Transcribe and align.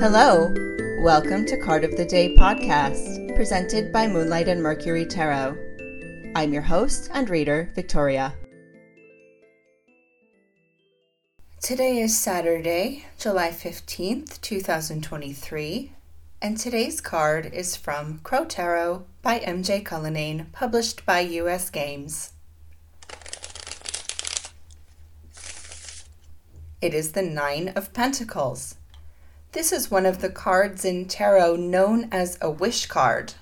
Hello, 0.00 0.52
welcome 1.02 1.44
to 1.44 1.58
Card 1.58 1.84
of 1.84 1.96
the 1.96 2.06
Day 2.06 2.34
podcast, 2.34 3.36
presented 3.36 3.92
by 3.92 4.08
Moonlight 4.08 4.48
and 4.48 4.62
Mercury 4.62 5.04
Tarot. 5.04 5.56
I'm 6.34 6.52
your 6.52 6.62
host 6.62 7.10
and 7.12 7.28
reader, 7.28 7.70
Victoria. 7.74 8.34
Today 11.62 11.98
is 11.98 12.18
Saturday, 12.18 13.04
July 13.18 13.50
15th, 13.50 14.40
2023, 14.40 15.92
and 16.40 16.56
today's 16.56 17.02
card 17.02 17.52
is 17.52 17.76
from 17.76 18.20
Crow 18.22 18.46
Tarot 18.46 19.04
by 19.20 19.40
MJ 19.40 19.84
Cullinane, 19.84 20.46
published 20.52 21.04
by 21.04 21.20
US 21.20 21.68
Games. 21.68 22.32
It 26.82 26.94
is 26.94 27.12
the 27.12 27.20
Nine 27.22 27.68
of 27.76 27.92
Pentacles. 27.92 28.76
This 29.52 29.70
is 29.70 29.90
one 29.90 30.06
of 30.06 30.22
the 30.22 30.30
cards 30.30 30.82
in 30.82 31.04
tarot 31.04 31.56
known 31.56 32.08
as 32.10 32.38
a 32.40 32.50
wish 32.50 32.86
card. 32.86 33.34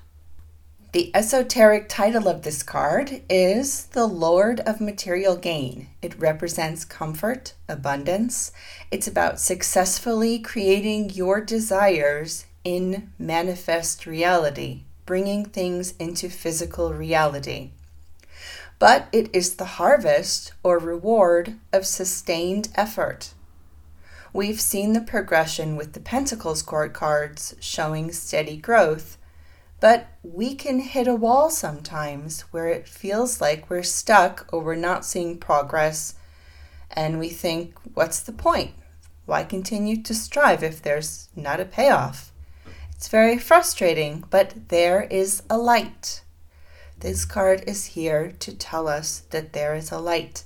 The 0.90 1.14
esoteric 1.14 1.88
title 1.88 2.26
of 2.26 2.42
this 2.42 2.64
card 2.64 3.22
is 3.30 3.86
The 3.86 4.06
Lord 4.06 4.58
of 4.60 4.80
Material 4.80 5.36
Gain. 5.36 5.86
It 6.02 6.18
represents 6.18 6.84
comfort, 6.84 7.54
abundance. 7.68 8.50
It's 8.90 9.06
about 9.06 9.38
successfully 9.38 10.40
creating 10.40 11.10
your 11.10 11.40
desires 11.40 12.44
in 12.64 13.12
manifest 13.20 14.04
reality, 14.04 14.80
bringing 15.06 15.44
things 15.44 15.94
into 16.00 16.28
physical 16.28 16.92
reality. 16.92 17.70
But 18.78 19.08
it 19.10 19.34
is 19.34 19.56
the 19.56 19.64
harvest 19.64 20.52
or 20.62 20.78
reward 20.78 21.58
of 21.72 21.86
sustained 21.86 22.68
effort. 22.74 23.34
We've 24.32 24.60
seen 24.60 24.92
the 24.92 25.00
progression 25.00 25.74
with 25.74 25.94
the 25.94 26.00
Pentacles 26.00 26.62
court 26.62 26.92
cards 26.92 27.56
showing 27.60 28.12
steady 28.12 28.56
growth, 28.56 29.18
but 29.80 30.08
we 30.22 30.54
can 30.54 30.80
hit 30.80 31.08
a 31.08 31.14
wall 31.14 31.50
sometimes 31.50 32.42
where 32.52 32.68
it 32.68 32.88
feels 32.88 33.40
like 33.40 33.70
we're 33.70 33.82
stuck 33.82 34.48
or 34.52 34.60
we're 34.60 34.74
not 34.74 35.04
seeing 35.04 35.38
progress, 35.38 36.14
and 36.90 37.18
we 37.18 37.30
think, 37.30 37.74
what's 37.94 38.20
the 38.20 38.32
point? 38.32 38.72
Why 39.26 39.44
continue 39.44 40.02
to 40.02 40.14
strive 40.14 40.62
if 40.62 40.82
there's 40.82 41.28
not 41.34 41.60
a 41.60 41.64
payoff? 41.64 42.32
It's 42.92 43.08
very 43.08 43.38
frustrating, 43.38 44.24
but 44.30 44.68
there 44.68 45.02
is 45.02 45.42
a 45.48 45.58
light. 45.58 46.22
This 47.00 47.24
card 47.24 47.62
is 47.66 47.84
here 47.86 48.32
to 48.40 48.52
tell 48.52 48.88
us 48.88 49.20
that 49.30 49.52
there 49.52 49.76
is 49.76 49.92
a 49.92 50.00
light. 50.00 50.42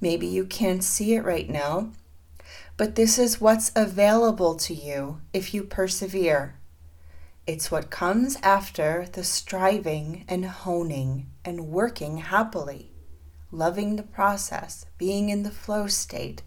Maybe 0.00 0.28
you 0.28 0.44
can't 0.44 0.84
see 0.84 1.14
it 1.14 1.24
right 1.24 1.50
now, 1.50 1.90
but 2.76 2.94
this 2.94 3.18
is 3.18 3.40
what's 3.40 3.72
available 3.74 4.54
to 4.54 4.74
you 4.74 5.20
if 5.32 5.52
you 5.52 5.64
persevere. 5.64 6.54
It's 7.48 7.72
what 7.72 7.90
comes 7.90 8.36
after 8.44 9.08
the 9.12 9.24
striving 9.24 10.24
and 10.28 10.44
honing 10.44 11.30
and 11.44 11.66
working 11.66 12.18
happily, 12.18 12.92
loving 13.50 13.96
the 13.96 14.04
process, 14.04 14.86
being 14.98 15.30
in 15.30 15.42
the 15.42 15.50
flow 15.50 15.88
state. 15.88 16.42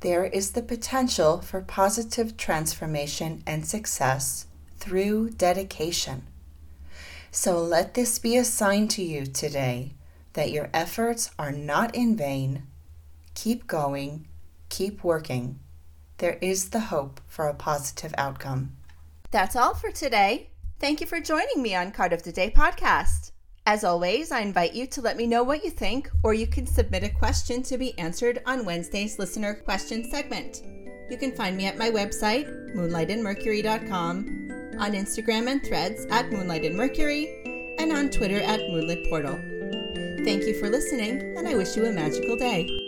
There 0.00 0.24
is 0.24 0.50
the 0.50 0.62
potential 0.62 1.40
for 1.40 1.62
positive 1.62 2.36
transformation 2.36 3.42
and 3.46 3.64
success 3.64 4.48
through 4.78 5.30
dedication. 5.30 6.26
So 7.34 7.58
let 7.60 7.94
this 7.94 8.18
be 8.18 8.36
a 8.36 8.44
sign 8.44 8.86
to 8.88 9.02
you 9.02 9.26
today 9.26 9.94
that 10.34 10.52
your 10.52 10.70
efforts 10.72 11.30
are 11.38 11.52
not 11.52 11.94
in 11.94 12.16
vain. 12.16 12.62
Keep 13.34 13.66
going 13.66 14.26
Keep 14.74 15.04
working. 15.04 15.60
There 16.18 16.36
is 16.40 16.70
the 16.70 16.80
hope 16.80 17.20
for 17.28 17.46
a 17.46 17.54
positive 17.54 18.12
outcome. 18.18 18.72
That's 19.30 19.54
all 19.54 19.72
for 19.72 19.92
today. 19.92 20.50
Thank 20.80 21.00
you 21.00 21.06
for 21.06 21.20
joining 21.20 21.62
me 21.62 21.76
on 21.76 21.92
Card 21.92 22.12
of 22.12 22.24
the 22.24 22.32
Day 22.32 22.50
podcast. 22.50 23.30
As 23.66 23.84
always, 23.84 24.32
I 24.32 24.40
invite 24.40 24.74
you 24.74 24.88
to 24.88 25.00
let 25.00 25.16
me 25.16 25.28
know 25.28 25.44
what 25.44 25.62
you 25.62 25.70
think, 25.70 26.10
or 26.24 26.34
you 26.34 26.48
can 26.48 26.66
submit 26.66 27.04
a 27.04 27.08
question 27.08 27.62
to 27.62 27.78
be 27.78 27.96
answered 27.96 28.42
on 28.46 28.64
Wednesday's 28.64 29.16
listener 29.16 29.54
question 29.54 30.10
segment. 30.10 30.62
You 31.08 31.16
can 31.16 31.30
find 31.36 31.56
me 31.56 31.66
at 31.66 31.78
my 31.78 31.90
website, 31.90 32.74
moonlightandmercury.com, 32.74 34.43
on 34.78 34.92
Instagram 34.92 35.48
and 35.48 35.64
threads 35.64 36.06
at 36.10 36.30
Moonlight 36.30 36.64
and 36.64 36.76
Mercury, 36.76 37.74
and 37.78 37.92
on 37.92 38.10
Twitter 38.10 38.40
at 38.40 38.60
Moonlit 38.60 39.08
Portal. 39.08 39.38
Thank 40.24 40.44
you 40.44 40.54
for 40.58 40.70
listening, 40.70 41.36
and 41.36 41.46
I 41.46 41.54
wish 41.54 41.76
you 41.76 41.86
a 41.86 41.92
magical 41.92 42.36
day. 42.36 42.83